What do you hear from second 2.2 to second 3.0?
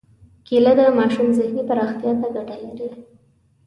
ته ګټه لري.